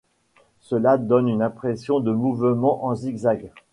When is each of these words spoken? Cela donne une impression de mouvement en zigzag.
Cela 0.61 0.97
donne 0.97 1.27
une 1.29 1.43
impression 1.43 1.99
de 1.99 2.11
mouvement 2.11 2.85
en 2.85 2.95
zigzag. 2.95 3.51